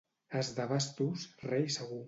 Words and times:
As 0.39 0.47
de 0.57 0.65
bastos, 0.71 1.19
rei 1.49 1.65
segur. 1.77 1.99